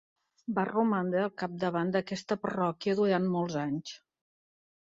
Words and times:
Va 0.59 0.63
romandre 0.69 1.19
al 1.25 1.35
capdavant 1.41 1.93
d'aquesta 1.97 2.39
parròquia 2.47 2.99
durant 3.01 3.29
molts 3.37 3.59
anys. 3.67 3.97